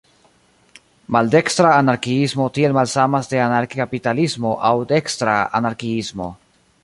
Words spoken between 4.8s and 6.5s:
"dekstra" anarkiismo.